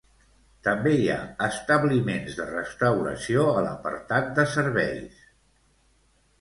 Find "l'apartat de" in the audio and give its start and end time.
3.69-4.49